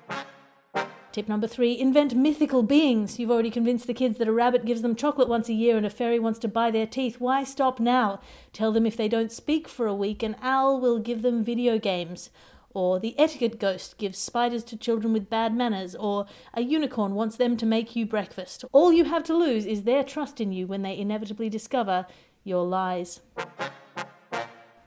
[1.13, 3.19] Tip number three invent mythical beings.
[3.19, 5.85] You've already convinced the kids that a rabbit gives them chocolate once a year and
[5.85, 7.21] a fairy wants to buy their teeth.
[7.21, 8.19] Why stop now?
[8.55, 11.79] Tell them if they don't speak for a week, an owl will give them video
[11.79, 12.31] games.
[12.73, 15.95] Or the etiquette ghost gives spiders to children with bad manners.
[15.95, 18.65] Or a unicorn wants them to make you breakfast.
[18.73, 22.07] All you have to lose is their trust in you when they inevitably discover
[22.43, 23.21] your lies.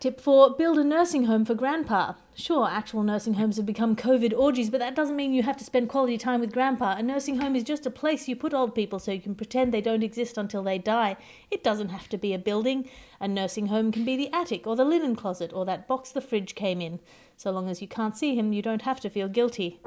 [0.06, 2.14] Tip 4 Build a nursing home for grandpa.
[2.36, 5.64] Sure, actual nursing homes have become COVID orgies, but that doesn't mean you have to
[5.64, 6.96] spend quality time with grandpa.
[6.96, 9.74] A nursing home is just a place you put old people so you can pretend
[9.74, 11.18] they don't exist until they die.
[11.50, 12.88] It doesn't have to be a building.
[13.20, 16.22] A nursing home can be the attic or the linen closet or that box the
[16.22, 17.00] fridge came in.
[17.36, 19.80] So long as you can't see him, you don't have to feel guilty.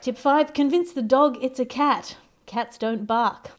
[0.00, 2.16] Tip 5 Convince the dog it's a cat.
[2.46, 3.52] Cats don't bark.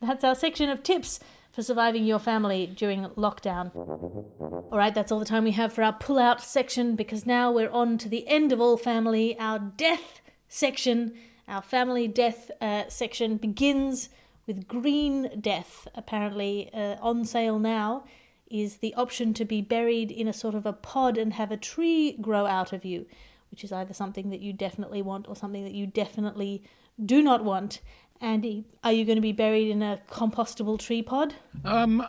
[0.00, 1.18] That's our section of tips
[1.56, 3.74] for surviving your family during lockdown.
[3.74, 7.50] All right, that's all the time we have for our pull out section because now
[7.50, 9.38] we're on to the end of All Family.
[9.38, 11.14] Our death section,
[11.48, 14.10] our family death uh, section begins
[14.46, 18.04] with Green Death, apparently uh, on sale now.
[18.50, 21.56] Is the option to be buried in a sort of a pod and have a
[21.56, 23.06] tree grow out of you,
[23.50, 26.62] which is either something that you definitely want or something that you definitely
[27.02, 27.80] do not want.
[28.20, 31.34] Andy, are you going to be buried in a compostable tree pod?
[31.64, 32.06] Um,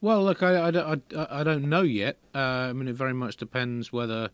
[0.00, 2.18] well, look, I, I, don't- I, I don't know yet.
[2.34, 4.30] Uh, I mean, it very much depends whether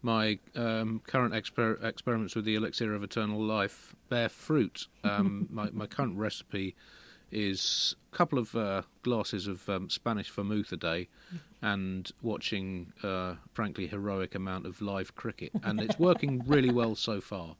[0.00, 4.86] my um, current exper- experiments with the elixir of eternal life bear fruit.
[5.04, 6.74] Um, my, my current recipe
[7.30, 11.08] is a couple of uh, glasses of um, Spanish vermouth a day
[11.62, 15.52] and watching, uh, frankly, heroic amount of live cricket.
[15.62, 17.56] And it's working really well so far.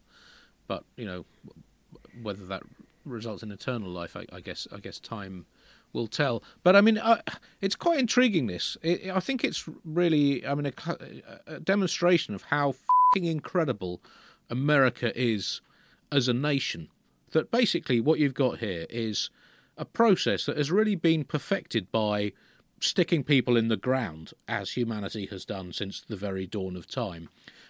[0.67, 1.25] But, you know,
[2.23, 2.63] whether that
[3.05, 4.67] results in eternal life, I, I guess.
[4.73, 5.47] I guess time
[5.93, 6.43] will tell.
[6.63, 7.21] But I mean, I,
[7.61, 8.47] it's quite intriguing.
[8.47, 10.97] This, it, I think it's really, I mean, a,
[11.47, 12.75] a demonstration of how
[13.15, 14.01] incredible
[14.49, 15.61] America is
[16.11, 16.89] as a nation.
[17.33, 19.31] That basically, what you've got here is
[19.77, 22.33] a process that has really been perfected by
[22.81, 27.29] sticking people in the ground, as humanity has done since the very dawn of time.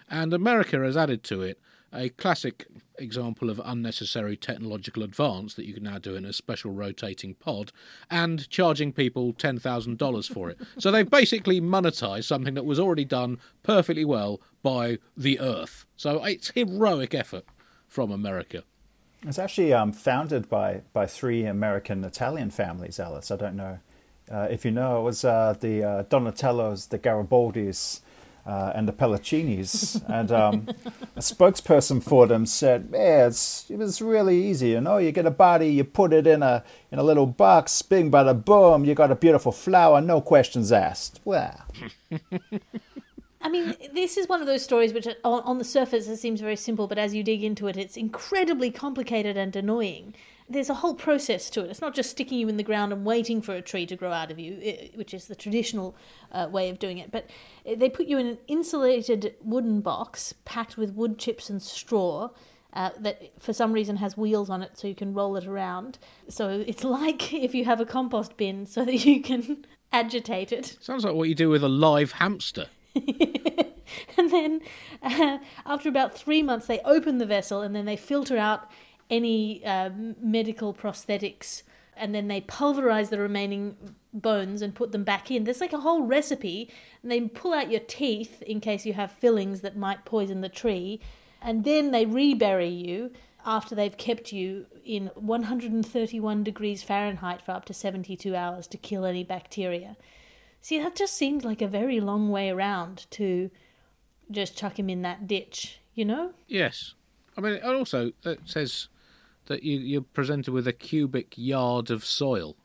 [0.09, 1.61] And America has added to it
[1.93, 2.67] a classic
[2.99, 7.73] example of unnecessary technological advance that you can now do in a special rotating pod
[8.11, 10.59] and charging people $10,000 for it.
[10.79, 15.87] so they've basically monetized something that was already done perfectly well by the earth.
[15.97, 17.45] So it's heroic effort
[17.89, 18.65] from America.
[19.25, 23.31] It's actually um, founded by, by three American Italian families, Alice.
[23.31, 23.79] I don't know
[24.31, 25.01] uh, if you know.
[25.01, 28.01] It was uh, the uh, Donatellos, the Garibaldis,
[28.47, 30.03] uh, and the Pelicinis.
[30.09, 30.69] and um,
[31.17, 34.71] a spokesperson for them said, "Yeah, it's, it was really easy.
[34.71, 37.81] You know, you get a body, you put it in a in a little box,
[37.83, 38.85] bing, bada, boom.
[38.85, 41.65] You got a beautiful flower, no questions asked." Well,
[43.43, 46.41] I mean, this is one of those stories which, on, on the surface, it seems
[46.41, 50.15] very simple, but as you dig into it, it's incredibly complicated and annoying.
[50.53, 51.71] There's a whole process to it.
[51.71, 54.13] It's not just sticking you in the ground and waiting for a tree to grow
[54.13, 55.97] out of you, which is the traditional
[56.31, 57.11] uh, way of doing it.
[57.11, 57.29] But
[57.65, 62.31] they put you in an insulated wooden box packed with wood chips and straw.
[62.75, 65.99] Uh, that for some reason has wheels on it so you can roll it around.
[66.29, 70.79] So it's like if you have a compost bin so that you can agitate it.
[70.81, 72.69] Sounds like what you do with a live hamster.
[72.95, 74.61] and then
[75.03, 78.71] uh, after about three months they open the vessel and then they filter out
[79.13, 79.91] any uh,
[80.21, 81.63] medical prosthetics
[81.97, 83.77] and then they pulverize the remaining
[84.13, 85.45] bones and put them back in.
[85.45, 86.71] There's like a whole recipe,
[87.03, 90.49] and they pull out your teeth in case you have fillings that might poison the
[90.49, 91.01] tree,
[91.41, 93.11] and then they rebury you
[93.45, 99.05] after they've kept you in 131 degrees Fahrenheit for up to 72 hours to kill
[99.05, 99.97] any bacteria.
[100.61, 103.51] See, that just seems like a very long way around to
[104.31, 106.33] just chuck him in that ditch, you know?
[106.47, 106.95] Yes.
[107.37, 108.89] I mean, and also it says
[109.47, 112.57] that you, you're presented with a cubic yard of soil.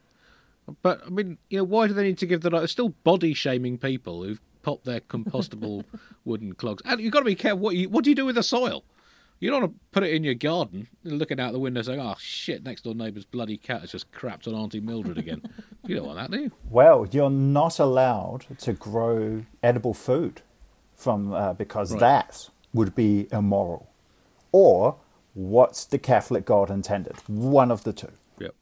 [0.81, 2.49] But I mean, you know, why do they need to give the?
[2.49, 5.85] They're still body shaming people who've popped their compostable
[6.25, 6.81] wooden clogs.
[6.85, 7.59] And you've got to be careful.
[7.59, 8.83] What you, what do you do with the soil?
[9.39, 12.15] You don't want to put it in your garden, looking out the window saying, "Oh
[12.19, 15.41] shit, next door neighbour's bloody cat has just crapped on Auntie Mildred again."
[15.85, 16.51] you don't want that, do you?
[16.69, 20.41] Well, you're not allowed to grow edible food
[20.95, 21.99] from uh, because Right.
[21.99, 23.87] that would be immoral,
[24.51, 24.95] or
[25.37, 27.15] what the Catholic God intended.
[27.27, 28.11] One of the two.
[28.39, 28.55] Yep.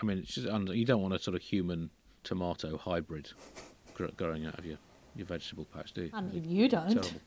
[0.00, 1.90] I mean, it's just under, you don't want a sort of human
[2.24, 3.32] tomato hybrid
[4.16, 4.78] growing out of your,
[5.14, 6.10] your vegetable patch, do you?
[6.14, 7.02] I mean, you don't.
[7.02, 7.20] Terrible.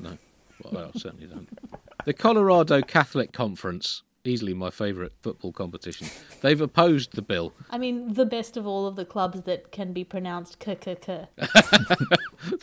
[0.00, 0.18] No,
[0.72, 1.48] well, I certainly don't.
[2.04, 6.08] The Colorado Catholic Conference, easily my favourite football competition,
[6.40, 7.54] they've opposed the bill.
[7.70, 10.96] I mean, the best of all of the clubs that can be pronounced k k
[10.96, 11.28] k.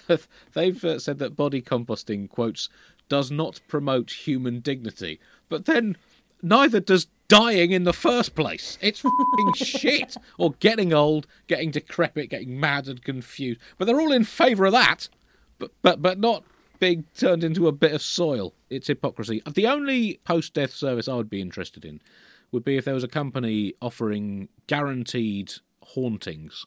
[0.54, 2.68] they've uh, said that body composting, quotes,
[3.14, 5.20] does not promote human dignity.
[5.48, 5.98] But then
[6.42, 8.80] neither does dying in the first place.
[8.82, 10.18] It's fing shit.
[10.40, 13.60] Or getting old, getting decrepit, getting mad and confused.
[13.78, 15.10] But they're all in favour of that.
[15.60, 16.44] But, but, but not
[16.80, 18.56] being turned into a bit of soil.
[18.72, 19.44] It's hypocrisy.
[19.48, 22.02] The only post death service I would be interested in
[22.52, 25.54] would be if there was a company offering guaranteed
[25.84, 26.66] hauntings.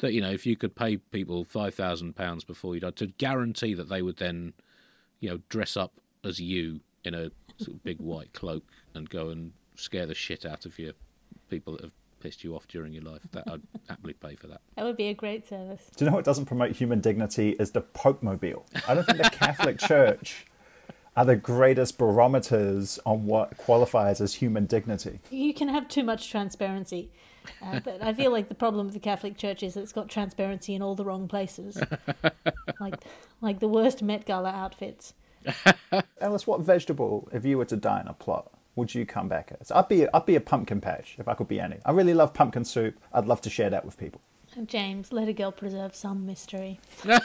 [0.00, 3.88] That, you know, if you could pay people £5,000 before you died to guarantee that
[3.88, 4.52] they would then,
[5.20, 5.92] you know, dress up
[6.24, 8.64] as you in a sort of big white cloak
[8.94, 10.92] and go and scare the shit out of your
[11.48, 13.22] people that have pissed you off during your life.
[13.32, 14.60] That I'd happily pay for that.
[14.76, 15.90] That would be a great service.
[15.96, 18.66] Do you know what doesn't promote human dignity is the Pope Mobile.
[18.86, 20.46] I don't think the Catholic Church
[21.16, 25.20] are the greatest barometers on what qualifies as human dignity.
[25.30, 27.10] You can have too much transparency.
[27.62, 30.08] Uh, but I feel like the problem with the Catholic Church is that it's got
[30.08, 31.80] transparency in all the wrong places.
[32.80, 33.04] like
[33.40, 35.14] like the worst Met Gala outfits.
[36.20, 39.52] Alice, what vegetable, if you were to die in a plot, would you come back
[39.60, 39.70] as?
[39.70, 41.78] I'd be, I'd be a pumpkin patch if I could be any.
[41.84, 42.98] I really love pumpkin soup.
[43.12, 44.20] I'd love to share that with people.
[44.66, 46.80] James, let a girl preserve some mystery.
[47.04, 47.20] that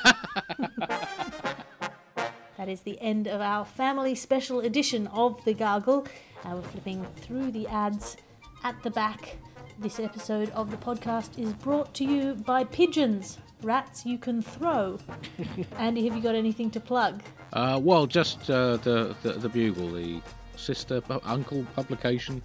[2.68, 6.07] is the end of our family special edition of The Gargle.
[6.43, 8.18] Uh, we're flipping through the ads
[8.64, 9.38] at the back.
[9.80, 14.97] This episode of the podcast is brought to you by Pigeons, rats you can throw.
[15.78, 17.21] Andy, have you got anything to plug?
[17.51, 20.21] Uh, well, just uh, the, the the Bugle, the
[20.55, 22.41] sister pu- uncle publication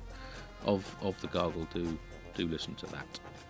[0.64, 1.66] of of the Gargle.
[1.72, 1.98] Do
[2.34, 3.06] do listen to that.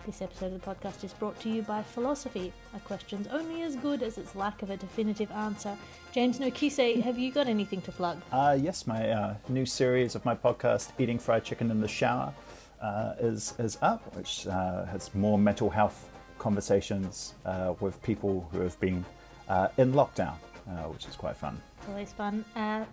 [0.07, 2.53] This episode of the podcast is brought to you by Philosophy.
[2.75, 5.77] A question's only as good as its lack of a definitive answer.
[6.13, 8.23] James Nokise, have you got anything to plug?
[8.33, 12.33] Uh, yes, my uh, new series of my podcast, Eating Fried Chicken in the Shower,
[12.81, 16.09] uh, is, is up, which uh, has more mental health
[16.39, 19.05] conversations uh, with people who have been
[19.49, 20.35] uh, in lockdown,
[20.69, 21.61] uh, which is quite fun.
[21.89, 22.45] Always fun.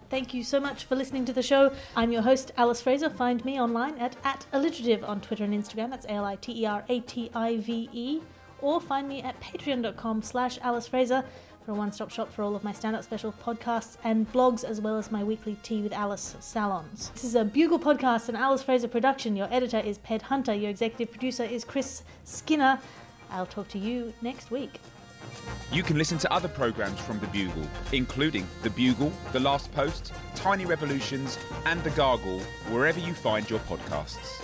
[0.10, 1.72] Thank you so much for listening to the show.
[1.96, 3.10] I'm your host, Alice Fraser.
[3.10, 5.90] Find me online at, at alliterative on Twitter and Instagram.
[5.90, 8.22] That's A-L-I-T-E-R-A-T-I-V-E.
[8.62, 11.26] Or find me at patreon.com slash Alice Fraser
[11.66, 14.98] for a one-stop shop for all of my stand-up special podcasts and blogs, as well
[14.98, 17.10] as my weekly Tea with Alice salons.
[17.16, 19.36] This is a Bugle podcast, an Alice Fraser production.
[19.36, 20.54] Your editor is Ped Hunter.
[20.54, 22.80] Your executive producer is Chris Skinner.
[23.32, 24.80] I'll talk to you next week.
[25.72, 30.14] You can listen to other programs from The Bugle, including The Bugle, The Last Post,
[30.36, 34.44] Tiny Revolutions, and The Gargle, wherever you find your podcasts.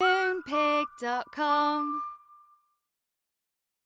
[0.00, 2.07] Moonpig.com.